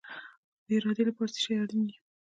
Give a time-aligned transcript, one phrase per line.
[0.65, 1.97] د ارادې لپاره څه شی اړین دی؟